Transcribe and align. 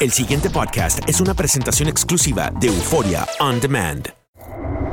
El 0.00 0.12
siguiente 0.12 0.50
podcast 0.50 1.00
es 1.08 1.20
una 1.20 1.34
presentación 1.34 1.88
exclusiva 1.88 2.50
de 2.60 2.68
Euforia 2.68 3.26
On 3.40 3.60
Demand. 3.60 4.12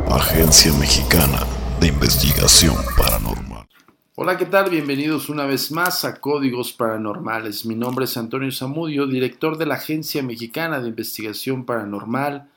Agencia 0.10 0.74
Mexicana 0.74 1.46
de 1.80 1.88
Investigación 1.88 2.76
Paranormal. 2.98 3.68
Hola, 4.16 4.38
¿qué 4.38 4.46
tal? 4.46 4.70
Bienvenidos 4.70 5.30
una 5.30 5.46
vez 5.46 5.72
más 5.72 6.06
a 6.06 6.20
Códigos 6.20 6.74
Paranormales. 6.74 7.66
Mi 7.66 7.76
nombre 7.76 8.06
es 8.06 8.16
Antonio 8.18 8.52
Zamudio, 8.52 9.08
director 9.08 9.58
de 9.58 9.66
la 9.66 9.76
Agencia 9.76 10.24
Mexicana 10.24 10.80
de 10.80 10.90
Investigación 10.90 11.66
Paranormal 11.66 12.50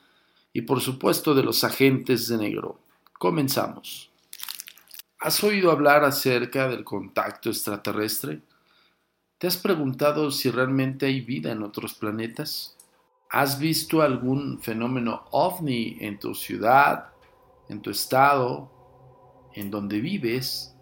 y 0.53 0.62
por 0.62 0.81
supuesto 0.81 1.34
de 1.34 1.43
los 1.43 1.65
agentes 1.65 2.28
de 2.28 2.39
negro. 2.39 2.78
Comenzamos. 3.19 4.10
¿Has 5.21 5.43
oído 5.43 5.72
hablar 5.72 6.05
acerca 6.05 6.69
del 6.69 6.84
contacto 6.84 7.50
extraterrestre? 7.50 8.41
¿Te 9.38 9.47
has 9.47 9.56
preguntado 9.56 10.32
si 10.32 10.50
realmente 10.50 11.06
hay 11.06 11.21
vida 11.21 11.53
en 11.53 11.62
otros 11.62 11.94
planetas? 11.94 12.76
¿Has 13.31 13.60
visto 13.60 14.03
algún 14.03 14.60
fenómeno 14.60 15.26
ovni 15.31 15.97
en 16.00 16.19
tu 16.19 16.34
ciudad, 16.34 17.10
en 17.69 17.81
tu 17.81 17.91
estado, 17.91 18.69
en 19.54 19.71
donde 19.71 20.00
vives? 20.00 20.75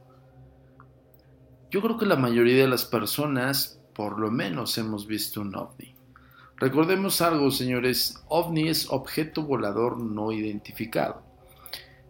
Yo 1.71 1.83
creo 1.83 1.99
que 1.99 2.06
la 2.06 2.16
mayoría 2.16 2.62
de 2.62 2.69
las 2.69 2.87
personas, 2.87 3.78
por 3.95 4.19
lo 4.19 4.31
menos, 4.31 4.78
hemos 4.78 5.06
visto 5.06 5.43
un 5.43 5.55
ovni. 5.55 5.95
Recordemos 6.56 7.21
algo, 7.21 7.50
señores, 7.50 8.25
ovni 8.28 8.69
es 8.71 8.89
objeto 8.89 9.43
volador 9.43 9.99
no 9.99 10.33
identificado. 10.33 11.22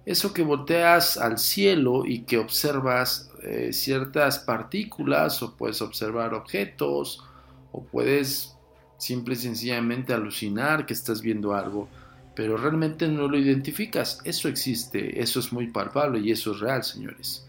Eso 0.05 0.33
que 0.33 0.45
volteas 0.45 1.17
al 1.17 1.39
cielo 1.39 2.05
y 2.07 2.21
que 2.21 2.39
observas 2.39 3.33
eh, 3.47 3.73
ciertas 3.73 4.41
partículas 4.41 5.41
o 5.41 5.57
puedes 5.57 5.81
observar 5.81 6.35
objetos 6.35 7.23
o 7.71 7.85
puedes 7.85 8.57
simple 8.99 9.35
y 9.35 9.37
sencillamente 9.37 10.13
alucinar 10.13 10.85
que 10.85 10.95
estás 10.95 11.23
viendo 11.23 11.55
algo, 11.55 11.89
pero 12.35 12.57
realmente 12.57 13.07
no 13.07 13.29
lo 13.29 13.39
identificas. 13.39 14.21
Eso 14.25 14.49
existe, 14.49 15.23
eso 15.23 15.39
es 15.39 15.53
muy 15.53 15.69
palpable 15.69 16.19
y 16.19 16.33
eso 16.33 16.53
es 16.53 16.61
real, 16.61 16.83
señores. 16.83 17.47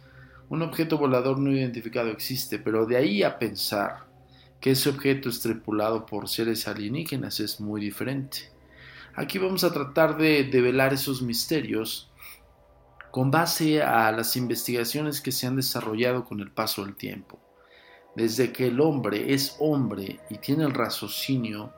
Un 0.50 0.62
objeto 0.62 1.00
volador 1.00 1.40
no 1.40 1.52
identificado 1.52 2.10
existe, 2.10 2.60
pero 2.60 2.86
de 2.86 2.98
ahí 2.98 3.24
a 3.24 3.40
pensar 3.40 4.06
que 4.62 4.72
ese 4.72 4.90
objeto 4.90 5.30
es 5.30 5.40
tripulado 5.40 6.06
por 6.06 6.30
seres 6.30 6.68
alienígenas 6.68 7.40
es 7.40 7.60
muy 7.60 7.82
diferente. 7.82 8.52
Aquí 9.16 9.40
vamos 9.40 9.64
a 9.64 9.74
tratar 9.74 10.16
de 10.16 10.44
develar 10.44 10.94
esos 10.94 11.24
misterios 11.24 12.07
con 13.18 13.32
base 13.32 13.82
a 13.82 14.12
las 14.12 14.36
investigaciones 14.36 15.22
que 15.22 15.32
se 15.32 15.48
han 15.48 15.56
desarrollado 15.56 16.24
con 16.24 16.40
el 16.40 16.52
paso 16.52 16.86
del 16.86 16.96
tiempo. 16.96 17.40
Desde 18.16 18.54
que 18.54 18.68
el 18.68 18.80
hombre 18.80 19.34
es 19.34 19.56
hombre 19.58 20.20
y 20.30 20.38
tiene 20.38 20.66
el 20.66 20.76
raciocinio, 20.76 21.74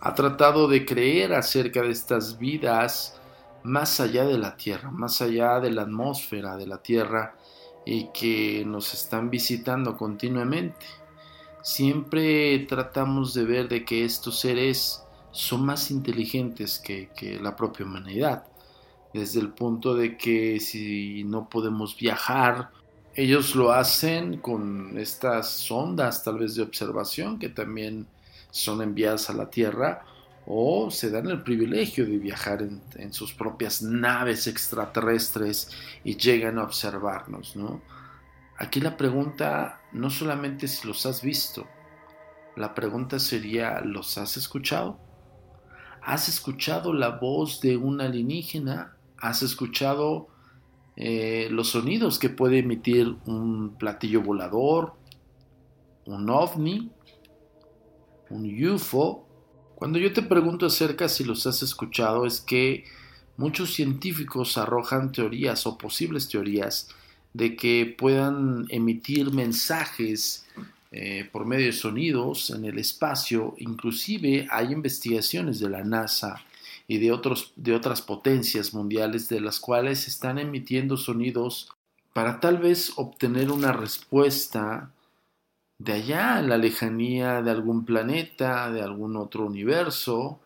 ha 0.00 0.14
tratado 0.14 0.66
de 0.66 0.86
creer 0.86 1.34
acerca 1.34 1.82
de 1.82 1.90
estas 1.90 2.38
vidas 2.38 3.20
más 3.62 4.00
allá 4.00 4.24
de 4.24 4.38
la 4.38 4.56
Tierra, 4.56 4.90
más 4.90 5.20
allá 5.20 5.60
de 5.60 5.72
la 5.72 5.82
atmósfera 5.82 6.56
de 6.56 6.66
la 6.66 6.78
Tierra 6.78 7.36
y 7.84 8.08
que 8.14 8.64
nos 8.66 8.94
están 8.94 9.28
visitando 9.28 9.94
continuamente. 9.94 10.86
Siempre 11.60 12.60
tratamos 12.60 13.34
de 13.34 13.44
ver 13.44 13.68
de 13.68 13.84
que 13.84 14.06
estos 14.06 14.38
seres 14.38 15.04
son 15.32 15.66
más 15.66 15.90
inteligentes 15.90 16.78
que, 16.78 17.10
que 17.14 17.38
la 17.38 17.54
propia 17.54 17.84
humanidad 17.84 18.44
desde 19.18 19.40
el 19.40 19.50
punto 19.50 19.94
de 19.94 20.16
que 20.16 20.60
si 20.60 21.24
no 21.24 21.48
podemos 21.48 21.96
viajar, 21.96 22.70
ellos 23.14 23.56
lo 23.56 23.72
hacen 23.72 24.38
con 24.38 24.96
estas 24.96 25.50
sondas 25.50 26.22
tal 26.22 26.38
vez 26.38 26.54
de 26.54 26.62
observación 26.62 27.38
que 27.38 27.48
también 27.48 28.06
son 28.50 28.80
enviadas 28.80 29.28
a 29.28 29.32
la 29.32 29.50
Tierra 29.50 30.04
o 30.46 30.90
se 30.90 31.10
dan 31.10 31.26
el 31.28 31.42
privilegio 31.42 32.06
de 32.06 32.16
viajar 32.16 32.62
en, 32.62 33.12
sus 33.12 33.34
propias 33.34 33.82
naves 33.82 34.46
extraterrestres 34.46 35.70
y 36.04 36.16
llegan 36.16 36.58
a 36.58 36.62
observarnos, 36.62 37.56
¿no? 37.56 37.82
Aquí 38.56 38.80
la 38.80 38.96
pregunta 38.96 39.80
no 39.92 40.10
solamente 40.10 40.68
si 40.68 40.86
los 40.86 41.04
has 41.04 41.22
visto, 41.22 41.66
la 42.56 42.74
pregunta 42.74 43.18
sería, 43.18 43.80
¿los 43.80 44.16
has 44.16 44.36
escuchado? 44.36 44.98
¿Has 46.02 46.28
escuchado 46.28 46.92
la 46.92 47.10
voz 47.10 47.60
de 47.60 47.76
un 47.76 48.00
alienígena 48.00 48.97
has 49.20 49.42
escuchado 49.42 50.28
eh, 50.96 51.48
los 51.50 51.68
sonidos 51.68 52.18
que 52.18 52.28
puede 52.28 52.58
emitir 52.58 53.16
un 53.26 53.76
platillo 53.78 54.20
volador, 54.20 54.94
un 56.06 56.28
ovni, 56.28 56.90
un 58.30 58.66
UFO 58.66 59.26
Cuando 59.74 59.98
yo 59.98 60.12
te 60.12 60.22
pregunto 60.22 60.66
acerca 60.66 61.08
si 61.08 61.24
los 61.24 61.46
has 61.46 61.62
escuchado 61.62 62.26
es 62.26 62.40
que 62.40 62.84
muchos 63.36 63.72
científicos 63.74 64.58
arrojan 64.58 65.12
teorías 65.12 65.66
o 65.66 65.78
posibles 65.78 66.28
teorías 66.28 66.88
de 67.32 67.54
que 67.54 67.94
puedan 67.96 68.66
emitir 68.70 69.32
mensajes 69.32 70.46
eh, 70.90 71.28
por 71.30 71.46
medio 71.46 71.66
de 71.66 71.72
sonidos 71.72 72.50
en 72.50 72.64
el 72.64 72.78
espacio. 72.78 73.54
Inclusive 73.58 74.48
hay 74.50 74.72
investigaciones 74.72 75.60
de 75.60 75.70
la 75.70 75.84
NASA 75.84 76.42
y 76.88 76.98
de, 76.98 77.12
otros, 77.12 77.52
de 77.54 77.74
otras 77.74 78.00
potencias 78.00 78.72
mundiales 78.72 79.28
de 79.28 79.40
las 79.40 79.60
cuales 79.60 80.08
están 80.08 80.38
emitiendo 80.38 80.96
sonidos 80.96 81.70
para 82.14 82.40
tal 82.40 82.58
vez 82.58 82.94
obtener 82.96 83.52
una 83.52 83.72
respuesta 83.72 84.90
de 85.76 85.92
allá, 85.92 86.40
en 86.40 86.48
la 86.48 86.56
lejanía 86.56 87.42
de 87.42 87.50
algún 87.50 87.84
planeta, 87.84 88.72
de 88.72 88.82
algún 88.82 89.16
otro 89.16 89.44
universo, 89.44 90.40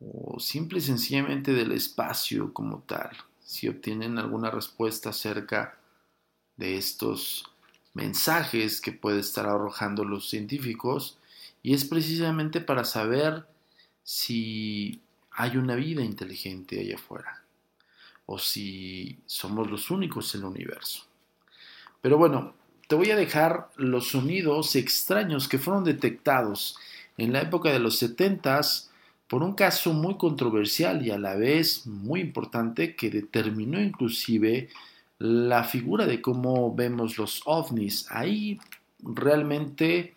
o 0.00 0.38
simple 0.38 0.78
y 0.78 0.82
sencillamente 0.82 1.52
del 1.52 1.72
espacio 1.72 2.54
como 2.54 2.78
tal, 2.86 3.10
si 3.40 3.68
obtienen 3.68 4.16
alguna 4.16 4.50
respuesta 4.50 5.10
acerca 5.10 5.78
de 6.56 6.78
estos 6.78 7.50
mensajes 7.92 8.80
que 8.80 8.92
puede 8.92 9.20
estar 9.20 9.46
arrojando 9.46 10.04
los 10.04 10.30
científicos, 10.30 11.18
y 11.62 11.74
es 11.74 11.84
precisamente 11.84 12.60
para 12.60 12.84
saber 12.84 13.44
si 14.04 15.02
hay 15.38 15.56
una 15.56 15.76
vida 15.76 16.02
inteligente 16.02 16.80
allá 16.80 16.96
afuera, 16.96 17.44
o 18.26 18.40
si 18.40 19.20
somos 19.24 19.70
los 19.70 19.88
únicos 19.92 20.34
en 20.34 20.40
el 20.40 20.48
universo. 20.48 21.04
Pero 22.00 22.18
bueno, 22.18 22.54
te 22.88 22.96
voy 22.96 23.12
a 23.12 23.16
dejar 23.16 23.70
los 23.76 24.08
sonidos 24.08 24.74
extraños 24.74 25.46
que 25.46 25.58
fueron 25.58 25.84
detectados 25.84 26.76
en 27.16 27.32
la 27.32 27.42
época 27.42 27.70
de 27.70 27.78
los 27.78 27.98
70 27.98 28.60
por 29.28 29.44
un 29.44 29.54
caso 29.54 29.92
muy 29.92 30.16
controversial 30.16 31.06
y 31.06 31.12
a 31.12 31.18
la 31.18 31.36
vez 31.36 31.86
muy 31.86 32.20
importante 32.20 32.96
que 32.96 33.08
determinó 33.08 33.80
inclusive 33.80 34.70
la 35.20 35.62
figura 35.62 36.06
de 36.06 36.20
cómo 36.20 36.74
vemos 36.74 37.16
los 37.16 37.42
ovnis. 37.44 38.06
Ahí 38.10 38.58
realmente 39.00 40.14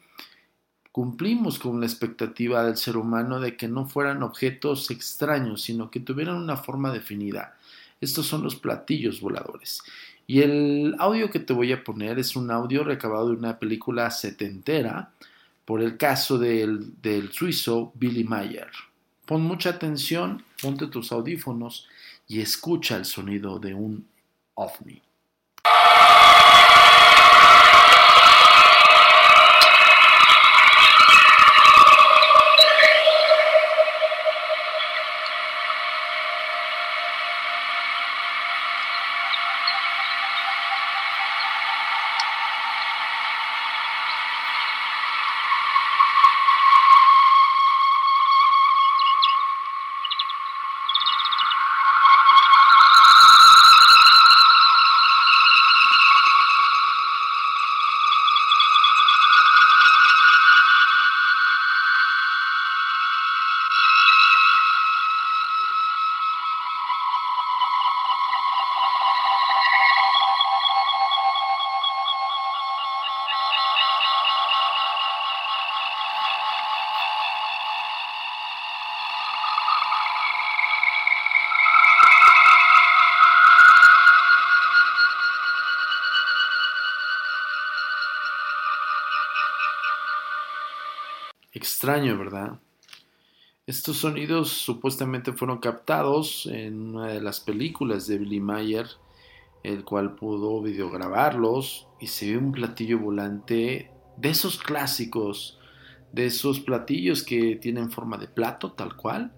cumplimos 0.92 1.58
con 1.58 1.80
la 1.80 1.86
expectativa 1.86 2.64
del 2.64 2.78
ser 2.78 2.98
humano 2.98 3.40
de 3.40 3.56
que 3.56 3.68
no 3.68 3.88
fueran 3.88 4.24
objetos 4.24 4.92
extraños, 4.92 5.62
sino 5.62 5.90
que 5.90 6.00
tuvieran 6.00 6.36
una 6.36 6.58
forma 6.58 6.92
definida. 6.92 7.58
Estos 8.02 8.28
son 8.28 8.44
los 8.44 8.56
platillos 8.56 9.22
voladores. 9.22 9.82
Y 10.28 10.42
el 10.42 10.96
audio 11.00 11.30
que 11.30 11.40
te 11.40 11.54
voy 11.54 11.72
a 11.72 11.84
poner 11.84 12.20
es 12.20 12.36
un 12.36 12.52
audio 12.52 12.84
recabado 12.84 13.30
de 13.30 13.36
una 13.36 13.60
película 13.60 14.10
setentera 14.12 15.12
por 15.66 15.82
el 15.82 15.98
caso 15.98 16.38
del, 16.38 17.02
del 17.02 17.32
suizo 17.32 17.92
Billy 17.96 18.24
Mayer. 18.24 18.70
Pon 19.26 19.42
mucha 19.44 19.70
atención, 19.70 20.44
ponte 20.62 20.88
tus 20.88 21.12
audífonos 21.12 21.88
y 22.28 22.42
escucha 22.42 22.98
el 22.98 23.06
sonido 23.06 23.60
de 23.60 23.74
un 23.74 24.06
ovni. 24.56 25.02
Extraño, 91.62 92.18
¿verdad? 92.18 92.60
Estos 93.68 93.98
sonidos 93.98 94.50
supuestamente 94.50 95.32
fueron 95.32 95.60
captados 95.60 96.48
en 96.48 96.96
una 96.96 97.10
de 97.10 97.22
las 97.22 97.40
películas 97.40 98.08
de 98.08 98.18
Billy 98.18 98.40
Mayer, 98.40 98.88
el 99.62 99.84
cual 99.84 100.16
pudo 100.16 100.60
videograbarlos 100.64 101.86
y 102.00 102.08
se 102.08 102.32
ve 102.32 102.40
un 102.40 102.52
platillo 102.52 102.98
volante 102.98 103.92
de 104.18 104.30
esos 104.30 104.58
clásicos, 104.58 105.60
de 106.12 106.26
esos 106.26 106.60
platillos 106.62 107.22
que 107.22 107.58
tienen 107.58 107.92
forma 107.92 108.18
de 108.18 108.28
plato 108.28 108.72
tal 108.72 108.96
cual, 108.96 109.32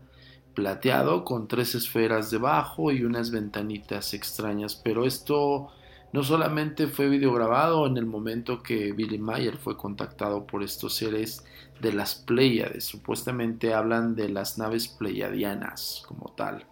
plateado 0.54 1.25
con 1.25 1.50
tres 1.50 1.75
esferas 1.75 2.31
debajo 2.31 2.94
y 2.94 3.04
unas 3.04 3.31
ventanitas 3.31 4.14
extrañas, 4.14 4.80
pero 4.81 5.06
esto 5.06 5.74
no 6.13 6.24
solamente 6.24 6.88
fue 6.88 7.10
videograbado 7.10 7.88
en 7.88 7.98
el 7.98 8.06
momento 8.06 8.62
que 8.62 8.94
Billy 8.94 9.18
Mayer 9.18 9.57
fue 9.57 9.75
contactado 9.75 10.45
por 10.45 10.63
estos 10.63 10.94
seres 10.94 11.44
de 11.81 11.92
las 11.92 12.13
Pleiades, 12.13 12.86
supuestamente 12.86 13.74
hablan 13.74 14.15
de 14.15 14.30
las 14.30 14.60
naves 14.60 14.88
pleiadianas 14.88 16.04
como 16.07 16.31
tal, 16.38 16.65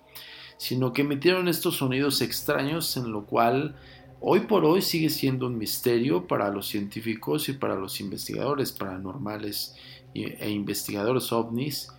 sino 0.57 0.93
que 0.93 1.01
emitieron 1.01 1.47
estos 1.47 1.77
sonidos 1.77 2.21
extraños 2.21 2.95
en 2.97 3.11
lo 3.11 3.25
cual 3.25 3.75
hoy 4.19 4.41
por 4.41 4.63
hoy 4.63 4.83
sigue 4.83 5.09
siendo 5.09 5.47
un 5.47 5.57
misterio 5.57 6.27
para 6.27 6.49
los 6.49 6.67
científicos 6.67 7.49
y 7.49 7.53
para 7.53 7.75
los 7.75 7.99
investigadores 7.99 8.71
paranormales 8.71 9.75
e 10.13 10.49
investigadores 10.51 11.31
ovnis, 11.31 11.91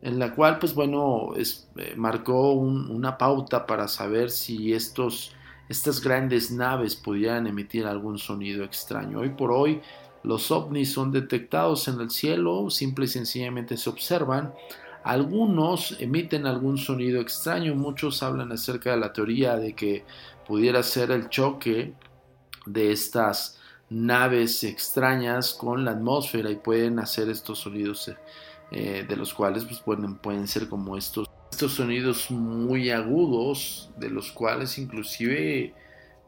en 0.00 0.20
la 0.20 0.32
cual 0.34 0.60
pues 0.60 0.74
bueno 0.74 1.34
es, 1.34 1.68
eh, 1.76 1.94
marcó 1.96 2.52
una 2.52 3.18
pauta 3.18 3.66
para 3.66 3.88
saber 3.88 4.30
si 4.30 4.72
estos 4.72 5.32
estas 5.68 6.00
grandes 6.00 6.50
naves 6.50 6.96
pudieran 6.96 7.46
emitir 7.46 7.86
algún 7.86 8.18
sonido 8.18 8.64
extraño. 8.64 9.20
Hoy 9.20 9.30
por 9.30 9.50
hoy 9.52 9.80
los 10.22 10.50
ovnis 10.50 10.92
son 10.92 11.12
detectados 11.12 11.88
en 11.88 12.00
el 12.00 12.10
cielo, 12.10 12.70
simple 12.70 13.06
y 13.06 13.08
sencillamente 13.08 13.76
se 13.76 13.90
observan. 13.90 14.54
Algunos 15.02 15.96
emiten 16.00 16.46
algún 16.46 16.78
sonido 16.78 17.20
extraño, 17.20 17.74
muchos 17.74 18.22
hablan 18.22 18.52
acerca 18.52 18.92
de 18.92 18.96
la 18.96 19.12
teoría 19.12 19.56
de 19.56 19.74
que 19.74 20.04
pudiera 20.46 20.82
ser 20.82 21.10
el 21.10 21.28
choque 21.28 21.94
de 22.64 22.92
estas 22.92 23.60
naves 23.90 24.64
extrañas 24.64 25.52
con 25.52 25.84
la 25.84 25.90
atmósfera 25.92 26.50
y 26.50 26.56
pueden 26.56 26.98
hacer 26.98 27.28
estos 27.28 27.58
sonidos 27.58 28.10
eh, 28.70 29.04
de 29.06 29.16
los 29.16 29.34
cuales 29.34 29.66
pues, 29.66 29.80
pueden, 29.80 30.16
pueden 30.16 30.48
ser 30.48 30.68
como 30.68 30.96
estos 30.96 31.28
estos 31.54 31.74
sonidos 31.74 32.32
muy 32.32 32.90
agudos, 32.90 33.88
de 33.96 34.10
los 34.10 34.32
cuales 34.32 34.76
inclusive 34.76 35.72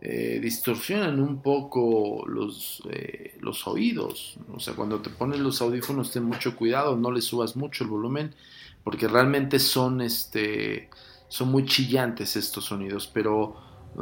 eh, 0.01 0.39
distorsionan 0.41 1.19
un 1.19 1.43
poco 1.43 2.25
los, 2.29 2.81
eh, 2.91 3.37
los 3.41 3.67
oídos. 3.67 4.39
O 4.55 4.61
sea, 4.61 4.75
cuando 4.75 5.01
te 5.01 5.11
pones 5.11 5.41
los 5.41 5.61
audífonos, 5.61 6.13
ten 6.13 6.23
mucho 6.23 6.55
cuidado, 6.55 6.97
no 6.97 7.11
le 7.11 7.21
subas 7.21 7.57
mucho 7.57 7.83
el 7.83 7.91
volumen, 7.91 8.37
porque 8.85 9.09
realmente 9.09 9.59
son, 9.59 10.01
este, 10.01 10.91
son 11.27 11.49
muy 11.49 11.65
chillantes 11.65 12.37
estos 12.37 12.67
sonidos. 12.67 13.11
Pero 13.13 13.57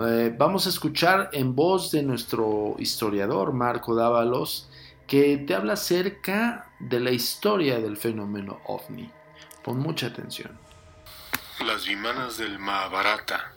eh, 0.06 0.30
vamos 0.36 0.66
a 0.66 0.68
escuchar 0.68 1.30
en 1.32 1.54
voz 1.54 1.90
de 1.90 2.02
nuestro 2.02 2.76
historiador, 2.78 3.54
Marco 3.54 3.94
Dávalos, 3.94 4.68
que 5.06 5.38
te 5.38 5.54
habla 5.54 5.72
acerca 5.72 6.70
de 6.80 7.00
la 7.00 7.12
historia 7.12 7.78
del 7.78 7.96
fenómeno 7.96 8.58
ovni. 8.66 9.08
Pon 9.62 9.78
mucha 9.78 10.08
atención. 10.08 10.62
Las 11.64 11.86
vimanas 11.86 12.36
del 12.36 12.58
Mahabharata, 12.58 13.54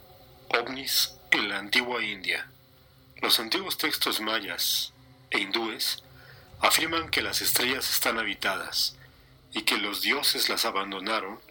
ovnis 0.48 1.16
en 1.30 1.50
la 1.50 1.58
antigua 1.58 2.02
India. 2.02 2.50
Los 3.22 3.38
antiguos 3.42 3.78
textos 3.78 4.22
mayas 4.22 4.94
e 5.30 5.40
hindúes 5.40 6.04
afirman 6.62 7.10
que 7.10 7.22
las 7.22 7.42
estrellas 7.42 7.92
están 7.92 8.18
habitadas 8.18 8.96
y 9.52 9.64
que 9.64 9.76
los 9.76 10.02
dioses 10.02 10.48
las 10.48 10.64
abandonaron 10.64 11.42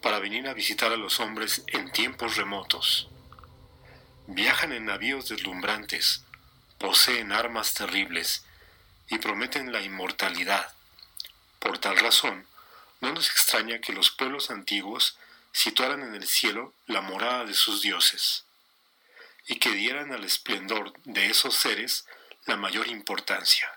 para 0.00 0.18
venir 0.18 0.48
a 0.48 0.54
visitar 0.54 0.92
a 0.92 0.96
los 0.96 1.20
hombres 1.20 1.62
en 1.66 1.92
tiempos 1.92 2.36
remotos. 2.36 3.10
Viajan 4.28 4.72
en 4.72 4.86
navíos 4.86 5.28
deslumbrantes, 5.28 6.24
poseen 6.78 7.32
armas 7.32 7.74
terribles 7.74 8.46
y 9.10 9.18
prometen 9.18 9.72
la 9.72 9.82
inmortalidad. 9.82 10.72
Por 11.58 11.76
tal 11.76 11.98
razón, 11.98 12.46
no 13.02 13.12
nos 13.12 13.28
extraña 13.28 13.82
que 13.82 13.92
los 13.92 14.10
pueblos 14.10 14.50
antiguos 14.50 15.18
situaran 15.58 16.04
en 16.04 16.14
el 16.14 16.28
cielo 16.28 16.72
la 16.86 17.00
morada 17.00 17.44
de 17.44 17.52
sus 17.52 17.82
dioses 17.82 18.44
y 19.48 19.58
que 19.58 19.72
dieran 19.72 20.12
al 20.12 20.22
esplendor 20.22 20.92
de 21.02 21.26
esos 21.26 21.56
seres 21.56 22.06
la 22.46 22.56
mayor 22.56 22.86
importancia. 22.86 23.68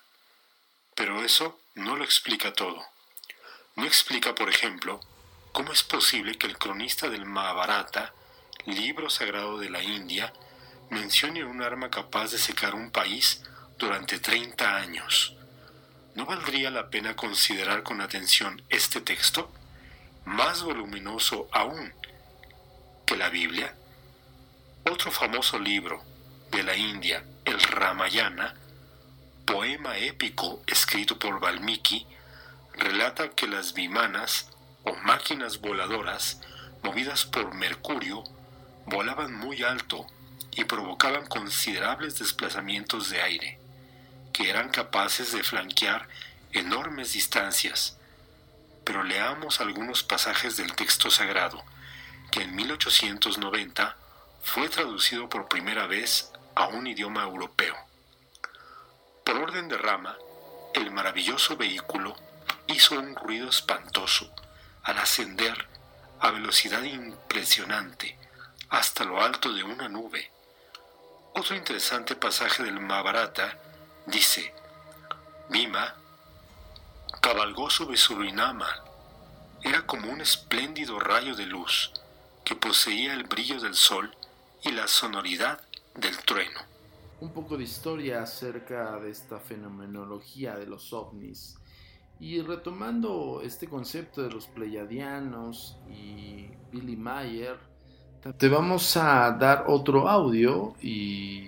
Pero 0.93 1.23
eso 1.23 1.59
no 1.73 1.95
lo 1.95 2.03
explica 2.03 2.53
todo. 2.53 2.85
No 3.75 3.85
explica, 3.85 4.35
por 4.35 4.47
ejemplo, 4.47 5.01
cómo 5.53 5.73
es 5.73 5.81
posible 5.81 6.37
que 6.37 6.45
el 6.45 6.59
cronista 6.59 7.09
del 7.09 7.25
Mahabharata, 7.25 8.13
libro 8.65 9.09
sagrado 9.09 9.57
de 9.57 9.71
la 9.71 9.81
India, 9.81 10.31
mencione 10.91 11.43
un 11.43 11.63
arma 11.63 11.89
capaz 11.89 12.29
de 12.29 12.37
secar 12.37 12.75
un 12.75 12.91
país 12.91 13.41
durante 13.79 14.19
30 14.19 14.75
años. 14.75 15.35
¿No 16.13 16.27
valdría 16.27 16.69
la 16.69 16.91
pena 16.91 17.15
considerar 17.15 17.81
con 17.81 18.01
atención 18.01 18.61
este 18.69 19.01
texto, 19.01 19.51
más 20.25 20.63
voluminoso 20.63 21.47
aún 21.51 21.93
que 23.05 23.17
la 23.17 23.29
Biblia? 23.29 23.75
Otro 24.89 25.11
famoso 25.11 25.59
libro 25.59 26.03
de 26.51 26.63
la 26.63 26.75
India, 26.75 27.23
el 27.45 27.61
Ramayana, 27.61 28.55
poema 29.45 29.97
épico 29.97 30.61
escrito 30.67 31.19
por 31.19 31.39
Valmiki, 31.39 32.07
relata 32.73 33.29
que 33.29 33.47
las 33.47 33.73
vimanas 33.73 34.49
o 34.83 34.95
máquinas 34.95 35.59
voladoras 35.61 36.41
movidas 36.83 37.25
por 37.25 37.53
Mercurio 37.53 38.23
volaban 38.85 39.33
muy 39.33 39.63
alto 39.63 40.07
y 40.51 40.63
provocaban 40.65 41.27
considerables 41.27 42.19
desplazamientos 42.19 43.09
de 43.09 43.21
aire, 43.21 43.59
que 44.33 44.49
eran 44.49 44.69
capaces 44.69 45.31
de 45.31 45.43
flanquear 45.43 46.07
enormes 46.51 47.13
distancias. 47.13 47.97
Pero 48.83 49.03
leamos 49.03 49.61
algunos 49.61 50.03
pasajes 50.03 50.57
del 50.57 50.73
texto 50.75 51.11
sagrado, 51.11 51.63
que 52.31 52.41
en 52.41 52.55
1890 52.55 53.95
fue 54.43 54.69
traducido 54.69 55.29
por 55.29 55.47
primera 55.47 55.87
vez 55.87 56.31
a 56.55 56.67
un 56.67 56.87
idioma 56.87 57.23
europeo. 57.23 57.75
Por 59.23 59.37
orden 59.37 59.67
de 59.67 59.77
rama, 59.77 60.17
el 60.73 60.91
maravilloso 60.91 61.57
vehículo 61.57 62.15
hizo 62.67 62.99
un 62.99 63.15
ruido 63.15 63.49
espantoso 63.49 64.33
al 64.83 64.97
ascender 64.97 65.67
a 66.19 66.31
velocidad 66.31 66.83
impresionante 66.83 68.17
hasta 68.69 69.03
lo 69.03 69.21
alto 69.21 69.53
de 69.53 69.63
una 69.63 69.89
nube. 69.89 70.31
Otro 71.33 71.55
interesante 71.55 72.15
pasaje 72.15 72.63
del 72.63 72.79
Mahabharata 72.79 73.57
dice, 74.05 74.53
Bhima 75.49 75.95
cabalgó 77.19 77.69
sobre 77.69 77.97
Surinama. 77.97 78.67
Era 79.63 79.85
como 79.85 80.11
un 80.11 80.21
espléndido 80.21 80.99
rayo 80.99 81.35
de 81.35 81.45
luz 81.45 81.91
que 82.43 82.55
poseía 82.55 83.13
el 83.13 83.23
brillo 83.23 83.59
del 83.59 83.75
sol 83.75 84.11
y 84.63 84.71
la 84.71 84.87
sonoridad 84.87 85.61
del 85.95 86.17
trueno. 86.19 86.59
Un 87.19 87.31
poco 87.33 87.57
de 87.57 87.63
historia 87.63 88.23
acerca 88.23 88.99
de 88.99 89.11
esta 89.11 89.39
fenomenología 89.39 90.55
de 90.55 90.65
los 90.65 90.91
ovnis. 90.93 91.57
Y 92.19 92.41
retomando 92.41 93.41
este 93.43 93.67
concepto 93.67 94.21
de 94.21 94.31
los 94.31 94.47
pleiadianos 94.47 95.77
y 95.89 96.49
Billy 96.71 96.95
Mayer, 96.95 97.57
te 98.37 98.47
vamos 98.49 98.95
a 98.97 99.31
dar 99.31 99.65
otro 99.67 100.07
audio 100.07 100.75
y 100.81 101.47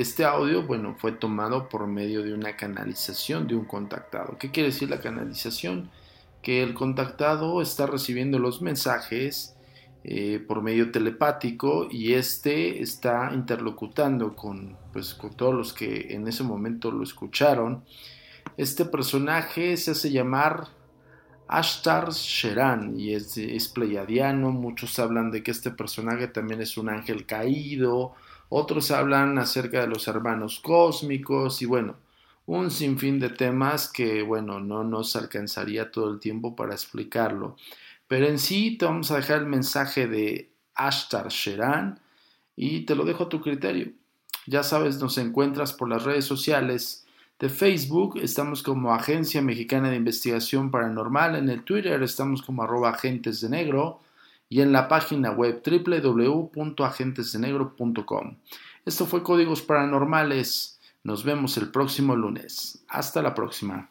este 0.00 0.24
audio, 0.24 0.62
bueno, 0.66 0.96
fue 0.98 1.12
tomado 1.12 1.68
por 1.68 1.86
medio 1.86 2.22
de 2.22 2.32
una 2.32 2.56
canalización 2.56 3.46
de 3.46 3.54
un 3.54 3.66
contactado. 3.66 4.38
¿Qué 4.38 4.50
quiere 4.50 4.70
decir 4.70 4.88
la 4.88 5.00
canalización? 5.00 5.90
Que 6.42 6.62
el 6.62 6.74
contactado 6.74 7.60
está 7.60 7.86
recibiendo 7.86 8.38
los 8.38 8.62
mensajes 8.62 9.56
eh, 10.02 10.42
por 10.48 10.62
medio 10.62 10.90
telepático 10.90 11.86
y 11.90 12.14
este 12.14 12.80
está 12.80 13.30
interlocutando 13.34 14.34
con, 14.34 14.78
pues, 14.94 15.12
con 15.12 15.34
todos 15.34 15.54
los 15.54 15.74
que 15.74 16.14
en 16.14 16.26
ese 16.26 16.44
momento 16.44 16.90
lo 16.90 17.02
escucharon. 17.02 17.84
Este 18.56 18.86
personaje 18.86 19.76
se 19.76 19.90
hace 19.90 20.10
llamar 20.10 20.68
Ashtar 21.46 22.12
Sheran 22.12 22.98
y 22.98 23.12
es, 23.12 23.36
es 23.36 23.68
pleiadiano. 23.68 24.50
Muchos 24.50 24.98
hablan 24.98 25.30
de 25.30 25.42
que 25.42 25.50
este 25.50 25.70
personaje 25.70 26.28
también 26.28 26.62
es 26.62 26.78
un 26.78 26.88
ángel 26.88 27.26
caído. 27.26 28.14
Otros 28.50 28.90
hablan 28.90 29.38
acerca 29.38 29.80
de 29.80 29.86
los 29.86 30.08
hermanos 30.08 30.58
cósmicos 30.58 31.62
y 31.62 31.66
bueno, 31.66 31.94
un 32.46 32.72
sinfín 32.72 33.20
de 33.20 33.30
temas 33.30 33.88
que 33.88 34.22
bueno, 34.22 34.58
no 34.58 34.82
nos 34.82 35.14
alcanzaría 35.14 35.92
todo 35.92 36.10
el 36.10 36.18
tiempo 36.18 36.56
para 36.56 36.74
explicarlo. 36.74 37.56
Pero 38.08 38.26
en 38.26 38.40
sí 38.40 38.76
te 38.76 38.86
vamos 38.86 39.12
a 39.12 39.16
dejar 39.16 39.38
el 39.38 39.46
mensaje 39.46 40.08
de 40.08 40.50
Ashtar 40.74 41.28
Sheran 41.28 42.00
y 42.56 42.80
te 42.80 42.96
lo 42.96 43.04
dejo 43.04 43.24
a 43.24 43.28
tu 43.28 43.40
criterio. 43.40 43.92
Ya 44.46 44.64
sabes, 44.64 44.98
nos 44.98 45.16
encuentras 45.16 45.72
por 45.72 45.88
las 45.88 46.02
redes 46.02 46.24
sociales 46.24 47.06
de 47.38 47.48
Facebook, 47.50 48.18
estamos 48.20 48.64
como 48.64 48.92
Agencia 48.92 49.40
Mexicana 49.42 49.90
de 49.90 49.96
Investigación 49.96 50.72
Paranormal, 50.72 51.36
en 51.36 51.48
el 51.50 51.62
Twitter 51.62 52.02
estamos 52.02 52.42
como 52.42 52.64
arroba 52.64 52.90
agentes 52.90 53.40
de 53.40 53.48
negro 53.48 54.00
y 54.50 54.60
en 54.60 54.72
la 54.72 54.88
página 54.88 55.30
web 55.30 55.62
www.agentesdenegro.com. 55.64 58.36
Esto 58.84 59.06
fue 59.06 59.22
Códigos 59.22 59.62
Paranormales. 59.62 60.78
Nos 61.04 61.24
vemos 61.24 61.56
el 61.56 61.70
próximo 61.70 62.16
lunes. 62.16 62.84
Hasta 62.88 63.22
la 63.22 63.32
próxima 63.32 63.88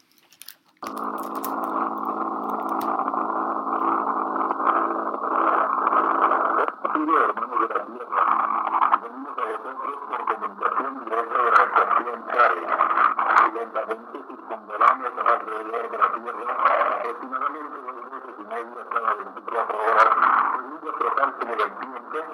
nosotros 22.10 22.26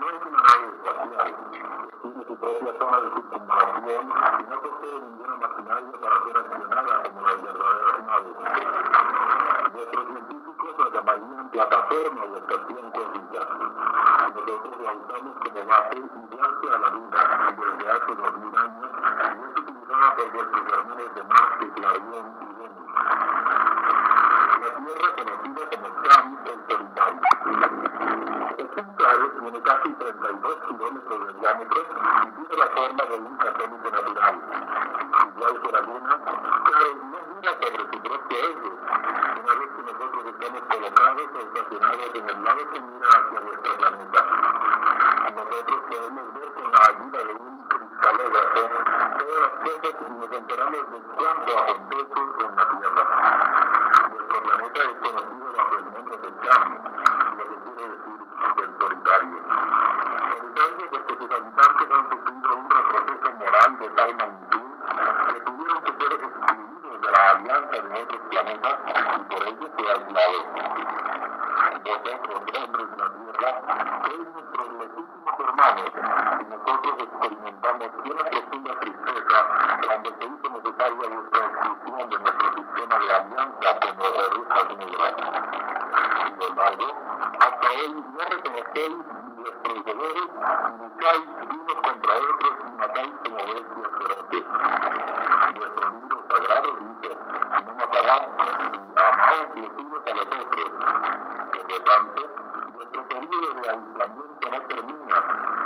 no 0.00 0.10
es 0.10 0.20
una 0.26 0.40
nave 0.42 0.66
espacial, 0.68 1.28
tiene 2.02 2.24
su 2.26 2.36
propia 2.36 2.72
zona 2.78 3.00
de 3.00 3.08
y 4.38 4.44
no 4.50 4.56
posee 4.60 5.00
ninguna 5.00 5.36
maquinaria 5.36 5.92
para 5.98 6.16
ser 6.24 6.36
accionada 6.36 7.02
como 7.04 7.20
las 7.22 7.42
verdaderas 7.42 8.04
naves. 8.04 8.36
Nuestros 9.72 10.06
científicos 10.06 10.76
la 10.92 11.02
plataforma 11.50 12.22
o. 12.24 12.34
Nosotros 14.34 14.76
la 14.82 14.92
usamos 14.92 15.34
como 15.42 15.60
base 15.64 15.96
y 15.96 16.00
viaje 16.28 16.66
a 16.74 16.78
la 16.78 16.88
luna 16.90 17.20
desde 17.56 17.90
hace 17.90 18.14
dos 18.14 18.32
mil 18.36 18.54
años 18.58 19.63
Ah, 19.96 20.12
de 20.16 20.24
sus 20.24 20.72
hermanos 20.72 21.14
de 21.14 21.22
Marte, 21.22 21.70
Clavión 21.76 22.26
y 22.40 22.46
Venus. 22.58 22.88
La 24.60 24.70
Tierra 24.74 25.08
conocida 25.14 25.62
como 25.70 25.88
Trump 26.02 26.30
el 26.44 26.58
Solitario. 26.66 27.20
Este 28.58 28.80
enclave 28.80 29.26
tiene 29.38 29.62
casi 29.62 29.92
32 29.92 30.56
kilómetros 30.66 31.26
de 31.26 31.32
diámetro 31.34 31.80
y 31.80 32.30
tiene 32.34 32.56
la 32.58 32.66
forma 32.74 33.04
de 33.04 33.14
un 33.14 33.38
satélite 33.38 33.90
natural. 33.92 34.34
Igual 35.28 35.60
que 35.62 35.72
la 35.72 35.80
Luna, 35.82 36.18
claro, 36.24 36.90
no 36.94 37.18
mira 37.36 37.52
sobre 37.54 37.78
su 37.78 38.02
propio 38.02 38.38
eje. 38.38 38.70
Una 39.44 39.54
vez 39.54 39.68
que 39.76 39.82
nosotros 39.92 40.26
estamos 40.26 40.62
colocados 40.74 41.28
o 41.34 41.38
estacionados 41.38 42.10
en 42.14 42.30
el 42.30 42.44
lado 42.44 42.70
que 42.72 42.80
mira 42.80 43.08
hacia 43.14 43.40
nuestro 43.40 43.76
planeta. 43.76 44.20
Nosotros 45.36 45.80
podemos 45.88 46.34
ver 46.34 46.52
con 46.54 46.72
la 46.72 46.80
ayuda 46.88 47.18
de 47.24 47.32
un 47.34 47.73
calógrafo, 48.00 48.62
todas 49.18 49.40
las 49.40 49.54
cosas 49.64 49.94
y 50.00 50.12
nos 50.14 50.32
enteramos 50.32 50.90
de 50.90 50.98
cuánto 51.16 51.58
acontece 51.58 52.20
en 52.40 52.56
la 52.56 52.64
Tierra. 52.70 53.04
Nuestro 54.10 54.38
planeta 54.42 54.80
es 54.82 54.96
conocido 55.04 55.46
bajo 55.56 55.74
el 55.78 55.84
nombre 55.92 56.16
de 56.16 56.30
Cham, 56.44 56.66
lo 57.38 57.44
que 57.44 57.56
quiere 57.64 57.84
decir 57.90 58.18
el 58.62 58.70
solitario. 58.78 59.38
Solitario 60.34 60.84
porque 60.90 61.14
sus 61.18 61.30
habitantes 61.30 61.86
han 61.90 62.04
sufrido 62.10 62.48
un 62.56 62.66
retroceso 62.70 63.28
moral 63.38 63.78
de 63.78 63.88
tal 63.90 64.10
magnitud 64.16 64.70
que 65.28 65.40
tuvieron 65.40 65.78
que 65.84 65.92
ser 65.92 66.12
excluidos 66.12 67.00
de 67.00 67.10
la 67.10 67.30
alianza 67.30 67.76
de 67.82 68.02
otros 68.02 68.20
planetas 68.30 68.76
y 68.84 69.22
por 69.24 69.42
ello 69.48 69.66
se 69.76 69.82
fue 69.82 69.92
aislado. 69.92 70.38
Vosotros, 71.84 72.38
hombres 72.56 72.88
de 72.90 72.96
la 72.96 73.08
Tierra, 73.14 73.50
sois 74.04 74.26
nuestros 74.34 74.68
legítimos 74.72 75.23
hasta 87.40 87.70
hoy 87.70 87.94
no 87.94 88.24
reconocéis 88.28 88.96
nuestros 89.36 89.84
deberes, 89.84 90.28
buscáis 90.78 91.24
unos 91.48 91.78
contra 91.82 92.14
otros 92.16 92.54
hay 92.94 93.10
como 93.24 93.36
bestias 93.36 93.90
feroces. 93.98 94.44
Nuestro 95.54 95.84
libro 95.90 96.18
sagrado 96.28 96.68
dice, 96.80 97.10
no 97.66 97.72
matarás, 97.74 98.22
amaos 98.96 99.48
los 99.54 99.72
unos 99.78 100.02
a 100.06 100.14
los 100.14 100.26
otros. 100.26 100.70
Por 101.52 101.64
lo 101.70 101.78
tanto, 101.84 102.20
nuestro 102.74 103.00
periodo 103.08 103.48
de 103.54 103.70
aislamiento 103.70 104.44
no 104.50 104.60
termina, 104.62 105.18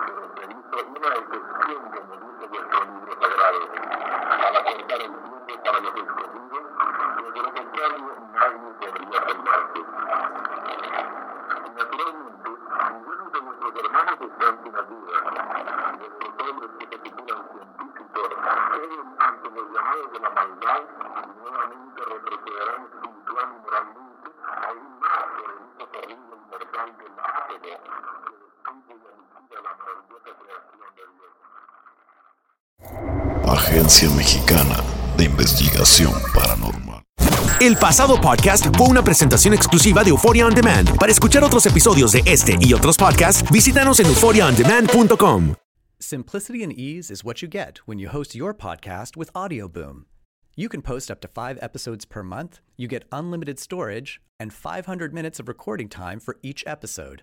pero 0.07 0.23
se 0.37 0.43
hizo 0.53 0.77
una 0.87 1.11
excepción, 1.17 1.81
como 1.91 2.13
dice 2.17 2.45
vuestro 2.49 2.79
libro 2.85 3.13
sagrado, 3.21 4.08
para 4.53 4.65
cortar 4.65 5.01
el 5.03 5.13
tiempo 5.13 5.63
para 5.63 5.81
los 5.81 5.95
escogidos, 5.95 6.65
pues 7.21 7.35
de 7.35 7.43
lo 7.43 7.53
contrario 7.53 8.17
nadie 8.33 8.69
podría 8.81 9.21
salvarse. 9.29 9.81
Naturalmente, 11.77 12.51
ninguno 12.89 13.25
de 13.29 13.41
nuestros 13.43 13.73
hermanos 13.85 14.17
están 14.21 14.55
sin 14.65 14.75
ayuda. 14.75 15.17
Nuestros 15.99 16.33
hombres 16.49 16.71
que 16.79 16.85
se 16.87 16.99
titulan 16.99 17.41
científicos 17.53 18.29
deben, 18.73 19.07
ante 19.19 19.51
los 19.51 19.67
llamados 19.69 20.13
de 20.13 20.19
la 20.19 20.31
maldad, 20.31 20.83
nuevamente 21.37 22.01
retrocederán 22.09 22.81
espiritual 22.89 23.47
y 23.53 23.59
moralmente, 23.61 24.29
aún 24.65 24.99
más 24.99 25.25
por 25.37 25.49
el 25.51 25.61
uso 25.69 25.85
terrible 25.93 26.33
y 26.33 26.51
mortal 26.51 26.89
del 26.97 27.13
átomo, 27.21 27.59
que 27.59 27.69
destruye 27.69 28.89
y 28.89 29.05
aniquila 29.05 29.61
la 29.61 29.73
maravillosa 29.77 30.31
creación 30.41 30.89
de 30.97 31.05
Dios. 31.05 31.33
Agencia 33.89 34.11
Mexicana 34.15 34.85
de 35.17 35.25
Investigación 35.25 36.13
Paranormal. 36.35 37.03
El 37.59 37.75
pasado 37.79 38.21
podcast 38.21 38.67
fue 38.77 38.87
una 38.87 39.03
presentación 39.03 39.55
exclusiva 39.55 40.05
de 40.05 40.11
Euphoria 40.11 40.45
On 40.45 40.55
Demand. 40.55 40.95
Para 40.99 41.11
escuchar 41.11 41.43
otros 41.43 41.65
episodios 41.65 42.13
de 42.13 42.23
este 42.27 42.59
y 42.61 42.75
otros 42.75 42.99
podcasts, 42.99 43.51
visítanos 43.51 43.99
en 44.01 44.07
euphoriaondemand.com. 44.09 45.55
Simplicity 45.99 46.63
and 46.63 46.75
ease 46.75 47.11
is 47.11 47.25
what 47.25 47.41
you 47.41 47.49
get 47.49 47.79
when 47.87 47.99
you 47.99 48.11
host 48.11 48.35
your 48.35 48.55
podcast 48.55 49.17
with 49.17 49.33
Audioboom. 49.33 50.05
You 50.55 50.69
can 50.69 50.83
post 50.83 51.11
up 51.11 51.23
to 51.23 51.29
five 51.29 51.59
episodes 51.63 52.05
per 52.05 52.23
month, 52.23 52.59
you 52.77 52.89
get 52.89 53.07
unlimited 53.11 53.59
storage, 53.59 54.21
and 54.39 54.53
500 54.53 55.15
minutes 55.15 55.41
of 55.41 55.49
recording 55.49 55.89
time 55.89 56.21
for 56.21 56.37
each 56.43 56.63
episode. 56.67 57.23